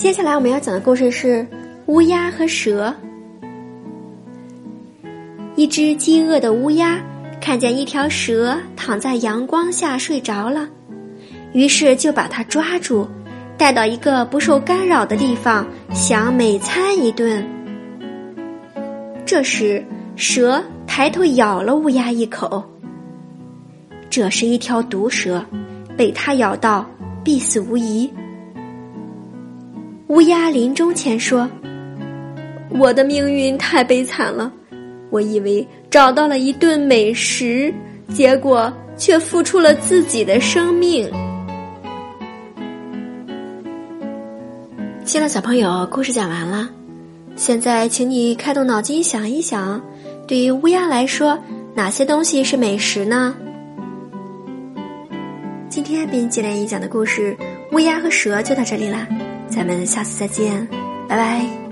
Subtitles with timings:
[0.00, 1.46] 接下来我们要讲的故事是
[1.84, 2.94] 乌鸦和蛇。
[5.56, 6.98] 一只饥饿的乌鸦
[7.38, 10.66] 看见一条蛇躺在阳光下睡着了，
[11.52, 13.06] 于是就把它抓住，
[13.58, 17.46] 带到一个不受干扰的地方，想美餐一顿。
[19.26, 19.84] 这时，
[20.16, 22.64] 蛇抬头咬了乌鸦一口。
[24.08, 25.44] 这是一条毒蛇，
[25.94, 26.88] 被它咬到
[27.22, 28.10] 必死无疑。
[30.10, 31.48] 乌鸦临终前说
[32.80, 34.52] ：“我的命运太悲惨了，
[35.08, 37.72] 我以为找到了一顿美食，
[38.08, 41.08] 结果却付出了自己的生命。”
[45.06, 46.68] 亲爱的小朋友，故事讲完了，
[47.36, 49.80] 现在请你开动脑筋想一想，
[50.26, 51.38] 对于乌鸦来说，
[51.72, 53.32] 哪些东西是美食呢？
[55.68, 57.36] 今天编辑连姨讲的故事
[57.76, 59.06] 《乌鸦和蛇》就到这里啦。
[59.50, 60.66] 咱们下次再见，
[61.08, 61.69] 拜拜。